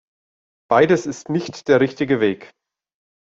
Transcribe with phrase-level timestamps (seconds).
[0.67, 2.55] Beides ist nicht der richtige Weg.